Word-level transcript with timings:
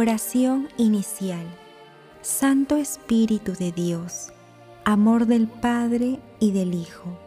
Oración 0.00 0.68
inicial. 0.76 1.44
Santo 2.22 2.76
Espíritu 2.76 3.54
de 3.54 3.72
Dios, 3.72 4.28
amor 4.84 5.26
del 5.26 5.48
Padre 5.48 6.20
y 6.38 6.52
del 6.52 6.72
Hijo, 6.72 7.18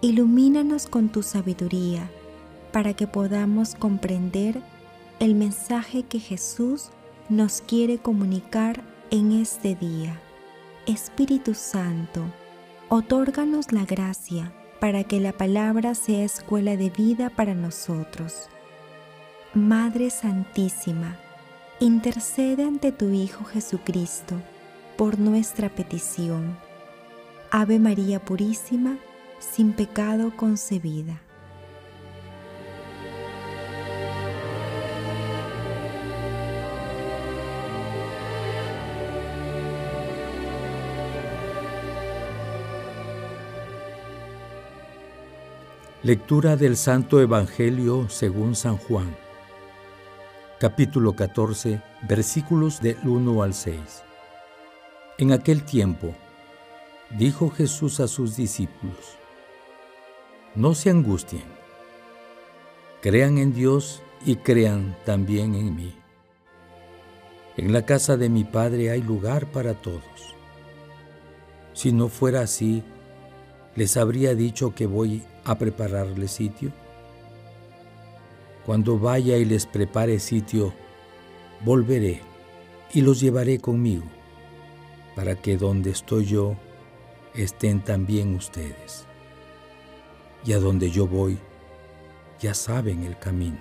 ilumínanos 0.00 0.86
con 0.86 1.10
tu 1.10 1.22
sabiduría 1.22 2.10
para 2.72 2.94
que 2.94 3.06
podamos 3.06 3.74
comprender 3.74 4.62
el 5.20 5.34
mensaje 5.34 6.04
que 6.04 6.18
Jesús 6.18 6.88
nos 7.28 7.60
quiere 7.60 7.98
comunicar 7.98 8.82
en 9.10 9.32
este 9.32 9.74
día. 9.74 10.18
Espíritu 10.86 11.52
Santo, 11.52 12.22
otórganos 12.88 13.72
la 13.72 13.84
gracia 13.84 14.54
para 14.80 15.04
que 15.04 15.20
la 15.20 15.32
palabra 15.32 15.94
sea 15.94 16.24
escuela 16.24 16.78
de 16.78 16.88
vida 16.88 17.28
para 17.28 17.52
nosotros. 17.52 18.48
Madre 19.52 20.08
Santísima, 20.08 21.18
intercede 21.80 22.64
ante 22.64 22.90
tu 22.90 23.10
Hijo 23.10 23.44
Jesucristo 23.44 24.34
por 24.96 25.18
nuestra 25.18 25.68
petición. 25.68 26.56
Ave 27.50 27.78
María 27.78 28.24
Purísima, 28.24 28.96
sin 29.38 29.72
pecado 29.72 30.32
concebida. 30.36 31.20
Lectura 46.02 46.56
del 46.56 46.76
Santo 46.76 47.20
Evangelio 47.20 48.08
según 48.08 48.54
San 48.54 48.76
Juan, 48.76 49.16
capítulo 50.58 51.14
14, 51.14 51.82
versículos 52.08 52.80
del 52.80 52.96
1 53.04 53.42
al 53.42 53.52
6. 53.52 53.78
En 55.18 55.32
aquel 55.32 55.62
tiempo, 55.64 56.14
dijo 57.10 57.50
Jesús 57.50 58.00
a 58.00 58.08
sus 58.08 58.36
discípulos, 58.36 59.18
No 60.54 60.74
se 60.74 60.88
angustien, 60.88 61.44
crean 63.02 63.36
en 63.36 63.52
Dios 63.52 64.02
y 64.24 64.36
crean 64.36 64.96
también 65.04 65.54
en 65.54 65.76
mí. 65.76 65.94
En 67.58 67.74
la 67.74 67.84
casa 67.84 68.16
de 68.16 68.30
mi 68.30 68.44
Padre 68.44 68.90
hay 68.90 69.02
lugar 69.02 69.52
para 69.52 69.74
todos. 69.74 70.02
Si 71.74 71.92
no 71.92 72.08
fuera 72.08 72.40
así, 72.40 72.82
les 73.74 73.98
habría 73.98 74.34
dicho 74.34 74.74
que 74.74 74.86
voy 74.86 75.22
a 75.44 75.58
prepararle 75.58 76.28
sitio? 76.28 76.72
Cuando 78.66 78.98
vaya 78.98 79.36
y 79.36 79.44
les 79.44 79.64
prepare 79.64 80.18
sitio, 80.18 80.74
volveré 81.64 82.20
y 82.92 83.00
los 83.00 83.20
llevaré 83.20 83.60
conmigo, 83.60 84.02
para 85.14 85.36
que 85.36 85.56
donde 85.56 85.90
estoy 85.90 86.24
yo 86.24 86.56
estén 87.32 87.80
también 87.80 88.34
ustedes. 88.34 89.06
Y 90.44 90.52
a 90.52 90.58
donde 90.58 90.90
yo 90.90 91.06
voy, 91.06 91.38
ya 92.40 92.54
saben 92.54 93.04
el 93.04 93.16
camino. 93.16 93.60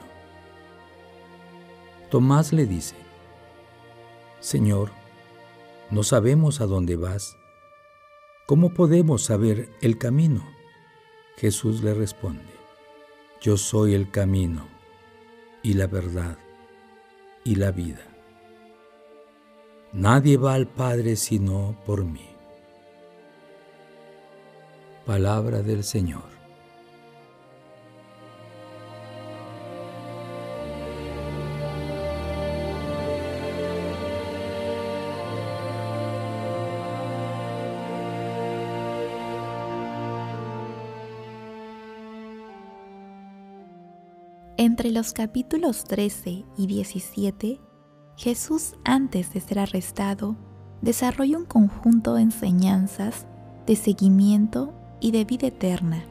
Tomás 2.10 2.52
le 2.52 2.66
dice, 2.66 2.96
Señor, 4.40 4.90
no 5.92 6.02
sabemos 6.02 6.62
a 6.62 6.66
dónde 6.66 6.96
vas. 6.96 7.38
¿Cómo 8.48 8.74
podemos 8.74 9.22
saber 9.22 9.70
el 9.82 10.00
camino? 10.00 10.44
Jesús 11.38 11.84
le 11.84 11.94
responde, 11.94 12.56
Yo 13.40 13.56
soy 13.56 13.94
el 13.94 14.10
camino 14.10 14.75
y 15.66 15.74
la 15.74 15.88
verdad 15.88 16.38
y 17.44 17.56
la 17.56 17.72
vida. 17.72 18.06
Nadie 19.94 20.38
va 20.38 20.54
al 20.54 20.68
Padre 20.68 21.16
sino 21.16 21.76
por 21.88 22.06
mí. 22.06 22.30
Palabra 25.08 25.64
del 25.64 25.84
Señor. 25.84 26.35
Entre 44.58 44.90
los 44.90 45.12
capítulos 45.12 45.84
13 45.84 46.46
y 46.58 46.68
17, 46.68 47.60
Jesús 48.16 48.76
antes 48.86 49.34
de 49.34 49.42
ser 49.42 49.60
arrestado 49.60 50.38
desarrolla 50.82 51.38
un 51.38 51.44
conjunto 51.44 52.14
de 52.14 52.22
enseñanzas 52.22 53.26
de 53.68 53.76
seguimiento 53.76 54.74
y 55.02 55.12
de 55.12 55.26
vida 55.26 55.48
eterna, 55.48 56.06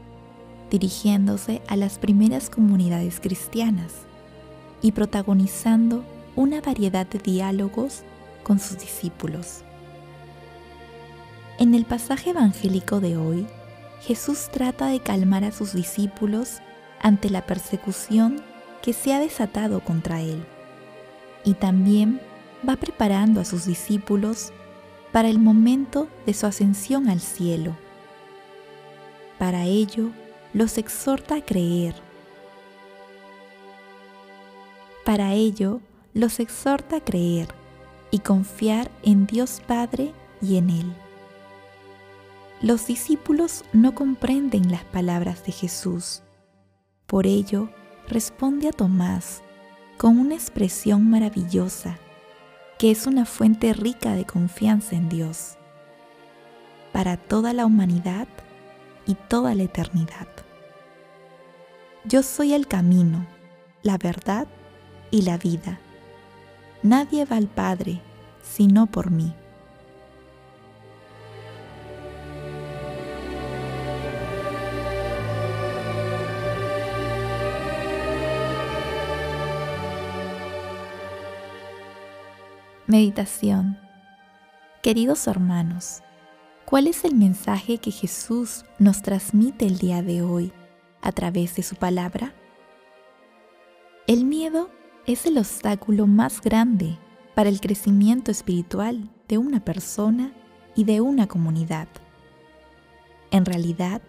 dirigiéndose 0.70 1.62
a 1.68 1.76
las 1.76 1.98
primeras 1.98 2.50
comunidades 2.50 3.18
cristianas 3.18 3.94
y 4.82 4.92
protagonizando 4.92 6.04
una 6.36 6.60
variedad 6.60 7.06
de 7.06 7.20
diálogos 7.20 8.02
con 8.42 8.58
sus 8.58 8.78
discípulos. 8.78 9.62
En 11.58 11.74
el 11.74 11.86
pasaje 11.86 12.30
evangélico 12.30 13.00
de 13.00 13.16
hoy, 13.16 13.46
Jesús 14.02 14.50
trata 14.52 14.88
de 14.88 15.00
calmar 15.00 15.44
a 15.44 15.52
sus 15.52 15.72
discípulos 15.72 16.60
ante 17.04 17.28
la 17.28 17.44
persecución 17.44 18.42
que 18.82 18.94
se 18.94 19.12
ha 19.12 19.20
desatado 19.20 19.80
contra 19.80 20.22
él. 20.22 20.42
Y 21.44 21.52
también 21.52 22.18
va 22.66 22.76
preparando 22.76 23.42
a 23.42 23.44
sus 23.44 23.66
discípulos 23.66 24.52
para 25.12 25.28
el 25.28 25.38
momento 25.38 26.08
de 26.24 26.32
su 26.32 26.46
ascensión 26.46 27.10
al 27.10 27.20
cielo. 27.20 27.76
Para 29.38 29.64
ello, 29.64 30.10
los 30.54 30.78
exhorta 30.78 31.36
a 31.36 31.44
creer. 31.44 31.94
Para 35.04 35.34
ello, 35.34 35.82
los 36.14 36.40
exhorta 36.40 36.96
a 36.96 37.04
creer 37.04 37.48
y 38.10 38.20
confiar 38.20 38.90
en 39.02 39.26
Dios 39.26 39.60
Padre 39.66 40.14
y 40.40 40.56
en 40.56 40.70
Él. 40.70 40.92
Los 42.62 42.86
discípulos 42.86 43.62
no 43.74 43.94
comprenden 43.94 44.70
las 44.70 44.84
palabras 44.84 45.44
de 45.44 45.52
Jesús 45.52 46.23
por 47.14 47.28
ello, 47.28 47.68
responde 48.08 48.66
a 48.66 48.72
Tomás 48.72 49.40
con 49.98 50.18
una 50.18 50.34
expresión 50.34 51.08
maravillosa, 51.08 51.96
que 52.76 52.90
es 52.90 53.06
una 53.06 53.24
fuente 53.24 53.72
rica 53.72 54.14
de 54.14 54.24
confianza 54.24 54.96
en 54.96 55.08
Dios, 55.08 55.54
para 56.92 57.16
toda 57.16 57.52
la 57.52 57.66
humanidad 57.66 58.26
y 59.06 59.14
toda 59.14 59.54
la 59.54 59.62
eternidad. 59.62 60.26
Yo 62.04 62.24
soy 62.24 62.52
el 62.52 62.66
camino, 62.66 63.24
la 63.84 63.96
verdad 63.96 64.48
y 65.12 65.22
la 65.22 65.38
vida. 65.38 65.78
Nadie 66.82 67.26
va 67.26 67.36
al 67.36 67.46
Padre 67.46 68.00
sino 68.42 68.86
por 68.86 69.12
mí. 69.12 69.32
Meditación 82.94 83.76
Queridos 84.80 85.26
hermanos, 85.26 86.04
¿cuál 86.64 86.86
es 86.86 87.04
el 87.04 87.16
mensaje 87.16 87.78
que 87.78 87.90
Jesús 87.90 88.64
nos 88.78 89.02
transmite 89.02 89.66
el 89.66 89.78
día 89.78 90.00
de 90.00 90.22
hoy 90.22 90.52
a 91.02 91.10
través 91.10 91.56
de 91.56 91.64
su 91.64 91.74
palabra? 91.74 92.32
El 94.06 94.24
miedo 94.24 94.70
es 95.06 95.26
el 95.26 95.38
obstáculo 95.38 96.06
más 96.06 96.40
grande 96.40 96.96
para 97.34 97.48
el 97.48 97.60
crecimiento 97.60 98.30
espiritual 98.30 99.10
de 99.26 99.38
una 99.38 99.58
persona 99.64 100.32
y 100.76 100.84
de 100.84 101.00
una 101.00 101.26
comunidad. 101.26 101.88
En 103.32 103.44
realidad, 103.44 104.02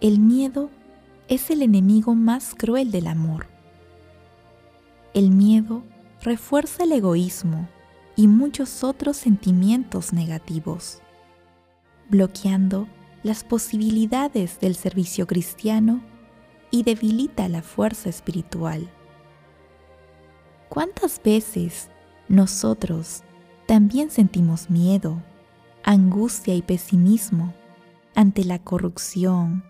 el 0.00 0.18
miedo 0.18 0.70
es 1.28 1.50
el 1.50 1.60
enemigo 1.60 2.14
más 2.14 2.54
cruel 2.54 2.90
del 2.90 3.06
amor. 3.06 3.48
El 5.12 5.30
miedo 5.30 5.82
refuerza 6.22 6.84
el 6.84 6.92
egoísmo 6.92 7.68
y 8.16 8.28
muchos 8.28 8.84
otros 8.84 9.16
sentimientos 9.16 10.12
negativos, 10.12 11.00
bloqueando 12.08 12.88
las 13.22 13.42
posibilidades 13.44 14.60
del 14.60 14.76
servicio 14.76 15.26
cristiano 15.26 16.02
y 16.70 16.82
debilita 16.82 17.48
la 17.48 17.62
fuerza 17.62 18.08
espiritual. 18.08 18.88
¿Cuántas 20.68 21.22
veces 21.22 21.90
nosotros 22.28 23.22
también 23.66 24.10
sentimos 24.10 24.70
miedo, 24.70 25.22
angustia 25.82 26.54
y 26.54 26.62
pesimismo 26.62 27.54
ante 28.14 28.44
la 28.44 28.58
corrupción, 28.58 29.64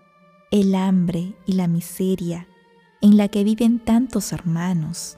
el 0.51 0.75
hambre 0.75 1.35
y 1.45 1.53
la 1.53 1.67
miseria 1.67 2.47
en 3.01 3.17
la 3.17 3.27
que 3.27 3.43
viven 3.43 3.79
tantos 3.79 4.31
hermanos? 4.31 5.17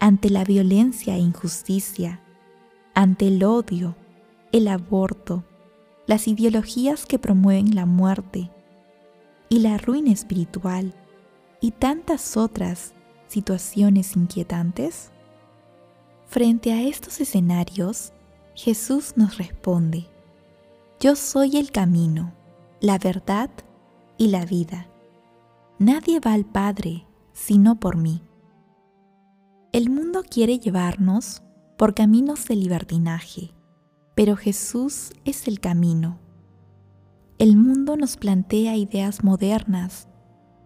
ante 0.00 0.30
la 0.30 0.44
violencia 0.44 1.16
e 1.16 1.18
injusticia, 1.18 2.20
ante 2.96 3.28
el 3.28 3.44
odio, 3.44 3.94
el 4.52 4.68
aborto, 4.68 5.44
las 6.06 6.26
ideologías 6.26 7.04
que 7.04 7.18
promueven 7.18 7.74
la 7.74 7.84
muerte 7.84 8.50
y 9.50 9.58
la 9.58 9.76
ruina 9.76 10.10
espiritual 10.12 10.94
y 11.60 11.72
tantas 11.72 12.38
otras 12.38 12.94
situaciones 13.28 14.16
inquietantes? 14.16 15.12
Frente 16.26 16.72
a 16.72 16.82
estos 16.82 17.20
escenarios, 17.20 18.14
Jesús 18.54 19.12
nos 19.16 19.36
responde, 19.36 20.06
Yo 20.98 21.16
soy 21.16 21.58
el 21.58 21.70
camino, 21.72 22.32
la 22.80 22.98
verdad 22.98 23.50
y 24.16 24.28
la 24.28 24.46
vida. 24.46 24.88
Nadie 25.78 26.18
va 26.18 26.32
al 26.32 26.46
Padre 26.46 27.06
sino 27.34 27.78
por 27.78 27.98
mí. 27.98 28.22
El 29.72 29.90
mundo 29.90 30.22
quiere 30.22 30.58
llevarnos 30.58 31.42
por 31.76 31.94
caminos 31.94 32.46
de 32.46 32.56
libertinaje, 32.56 33.52
pero 34.14 34.36
Jesús 34.36 35.10
es 35.26 35.46
el 35.46 35.60
camino. 35.60 36.18
El 37.38 37.56
mundo 37.56 37.96
nos 37.98 38.16
plantea 38.16 38.76
ideas 38.76 39.22
modernas, 39.22 40.08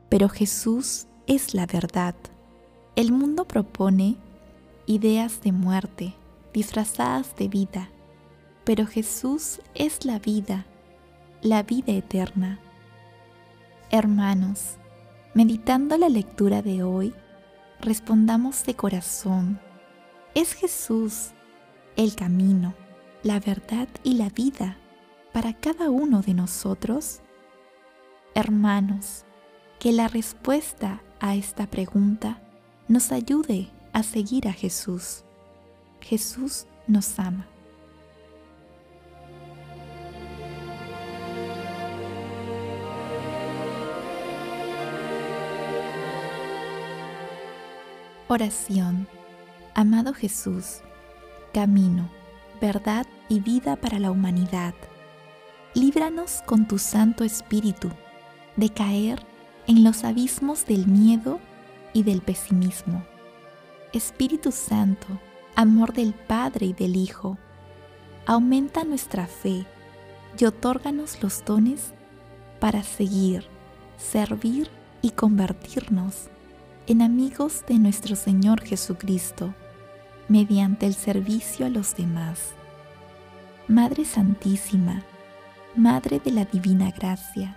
pero 0.09 0.29
Jesús 0.29 1.09
es 1.27 1.53
la 1.53 1.67
verdad. 1.67 2.15
El 2.95 3.11
mundo 3.11 3.45
propone 3.45 4.19
ideas 4.87 5.41
de 5.41 5.51
muerte 5.51 6.15
disfrazadas 6.53 7.35
de 7.35 7.49
vida, 7.49 7.91
pero 8.65 8.87
Jesús 8.87 9.61
es 9.75 10.05
la 10.05 10.21
vida, 10.21 10.67
la 11.43 11.65
vida 11.65 11.93
eterna. 11.93 12.61
Hermanos, 13.91 14.77
meditando 15.35 15.97
la 15.97 16.09
lectura 16.09 16.63
de 16.63 16.85
hoy, 16.85 17.15
respondamos 17.81 18.65
de 18.65 18.75
corazón, 18.75 19.61
¿es 20.35 20.55
Jesús 20.55 21.31
el 21.97 22.15
camino, 22.15 22.75
la 23.23 23.41
verdad 23.41 23.89
y 24.03 24.15
la 24.15 24.29
vida 24.31 24.77
para 25.33 25.53
cada 25.53 25.91
uno 25.91 26.23
de 26.23 26.35
nosotros? 26.35 27.21
Hermanos, 28.35 29.25
que 29.79 29.93
la 29.93 30.09
respuesta 30.09 31.03
a 31.21 31.35
esta 31.35 31.67
pregunta 31.67 32.41
nos 32.89 33.13
ayude 33.13 33.71
a 33.93 34.03
seguir 34.03 34.49
a 34.49 34.53
Jesús. 34.53 35.25
Jesús 36.01 36.67
nos 36.87 37.19
ama. 37.19 37.47
Oración. 48.29 49.20
Amado 49.75 50.13
Jesús, 50.13 50.81
camino, 51.55 52.11
verdad 52.61 53.07
y 53.29 53.39
vida 53.39 53.77
para 53.77 54.01
la 54.01 54.11
humanidad. 54.11 54.75
Líbranos 55.75 56.43
con 56.45 56.67
tu 56.67 56.79
Santo 56.79 57.23
Espíritu 57.23 57.89
de 58.57 58.69
caer 58.71 59.25
en 59.69 59.85
los 59.85 60.03
abismos 60.03 60.67
del 60.67 60.89
miedo 60.89 61.39
y 61.93 62.03
del 62.03 62.21
pesimismo. 62.21 63.05
Espíritu 63.93 64.51
Santo, 64.51 65.07
amor 65.55 65.93
del 65.93 66.15
Padre 66.15 66.67
y 66.67 66.73
del 66.73 66.97
Hijo, 66.97 67.39
aumenta 68.27 68.83
nuestra 68.83 69.29
fe 69.29 69.65
y 70.37 70.45
otórganos 70.47 71.23
los 71.23 71.45
dones 71.45 71.95
para 72.59 72.83
seguir, 72.83 73.47
servir 73.97 74.69
y 75.01 75.11
convertirnos 75.11 76.29
en 76.89 77.03
amigos 77.03 77.65
de 77.69 77.79
nuestro 77.79 78.17
Señor 78.17 78.63
Jesucristo 78.63 79.55
mediante 80.31 80.87
el 80.87 80.95
servicio 80.95 81.67
a 81.67 81.69
los 81.69 81.97
demás. 81.97 82.55
Madre 83.67 84.05
Santísima, 84.05 85.03
Madre 85.75 86.21
de 86.21 86.31
la 86.31 86.45
Divina 86.45 86.93
Gracia, 86.93 87.57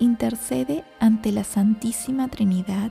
intercede 0.00 0.84
ante 0.98 1.30
la 1.30 1.44
Santísima 1.44 2.26
Trinidad 2.26 2.90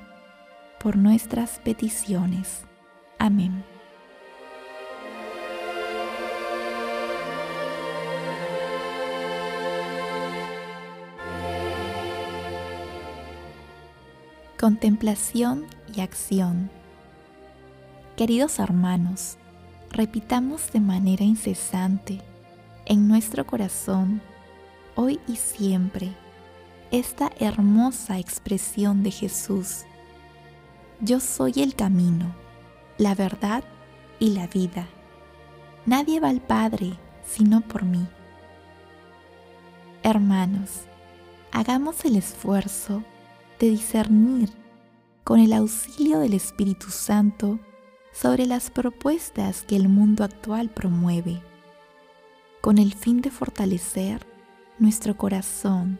por 0.79 0.95
nuestras 0.95 1.59
peticiones. 1.59 2.61
Amén. 3.19 3.65
Contemplación 14.57 15.65
y 15.93 15.99
acción. 15.99 16.69
Queridos 18.17 18.59
hermanos, 18.59 19.35
repitamos 19.91 20.71
de 20.71 20.79
manera 20.79 21.25
incesante 21.25 22.21
en 22.85 23.09
nuestro 23.09 23.45
corazón, 23.45 24.21
hoy 24.95 25.19
y 25.27 25.35
siempre, 25.35 26.13
esta 26.91 27.29
hermosa 27.39 28.17
expresión 28.17 29.03
de 29.03 29.11
Jesús. 29.11 29.83
Yo 31.01 31.19
soy 31.19 31.55
el 31.57 31.75
camino, 31.75 32.33
la 32.97 33.15
verdad 33.15 33.65
y 34.17 34.29
la 34.29 34.47
vida. 34.47 34.87
Nadie 35.85 36.21
va 36.21 36.29
al 36.29 36.39
Padre 36.39 36.93
sino 37.25 37.59
por 37.59 37.83
mí. 37.83 38.07
Hermanos, 40.03 40.85
hagamos 41.51 42.05
el 42.05 42.15
esfuerzo 42.15 43.03
de 43.59 43.71
discernir 43.71 44.51
con 45.25 45.41
el 45.41 45.51
auxilio 45.51 46.19
del 46.19 46.33
Espíritu 46.33 46.91
Santo 46.91 47.59
sobre 48.15 48.45
las 48.45 48.69
propuestas 48.69 49.63
que 49.63 49.75
el 49.75 49.89
mundo 49.89 50.23
actual 50.23 50.69
promueve, 50.69 51.41
con 52.61 52.77
el 52.77 52.93
fin 52.93 53.21
de 53.21 53.29
fortalecer 53.29 54.25
nuestro 54.79 55.17
corazón 55.17 55.99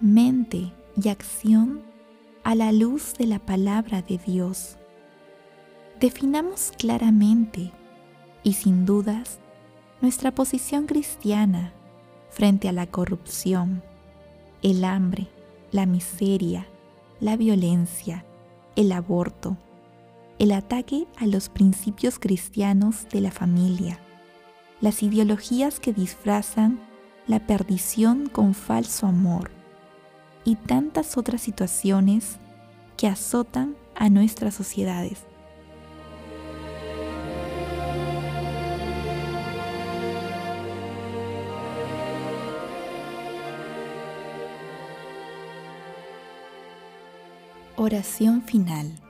mente 0.00 0.72
y 0.96 1.08
acción 1.10 1.82
a 2.44 2.54
la 2.54 2.72
luz 2.72 3.12
de 3.18 3.26
la 3.26 3.38
palabra 3.38 4.00
de 4.00 4.16
Dios. 4.16 4.78
Definamos 6.00 6.72
claramente 6.78 7.72
y 8.42 8.54
sin 8.54 8.86
dudas 8.86 9.38
nuestra 10.00 10.34
posición 10.34 10.86
cristiana 10.86 11.74
frente 12.30 12.70
a 12.70 12.72
la 12.72 12.86
corrupción, 12.86 13.82
el 14.62 14.82
hambre, 14.84 15.28
la 15.72 15.84
miseria, 15.84 16.66
la 17.20 17.36
violencia, 17.36 18.24
el 18.76 18.92
aborto, 18.92 19.58
el 20.40 20.52
ataque 20.52 21.06
a 21.18 21.26
los 21.26 21.50
principios 21.50 22.18
cristianos 22.18 23.06
de 23.12 23.20
la 23.20 23.30
familia, 23.30 23.98
las 24.80 25.02
ideologías 25.02 25.78
que 25.80 25.92
disfrazan 25.92 26.80
la 27.26 27.46
perdición 27.46 28.26
con 28.26 28.54
falso 28.54 29.06
amor, 29.06 29.50
y 30.42 30.56
tantas 30.56 31.18
otras 31.18 31.42
situaciones 31.42 32.38
que 32.96 33.06
azotan 33.06 33.76
a 33.94 34.08
nuestras 34.08 34.54
sociedades. 34.54 35.26
Oración 47.76 48.40
final. 48.40 49.09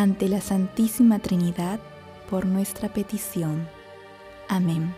ante 0.00 0.30
la 0.30 0.40
Santísima 0.40 1.18
Trinidad 1.18 1.78
por 2.30 2.46
nuestra 2.46 2.88
petición. 2.88 3.68
Amén. 4.48 4.94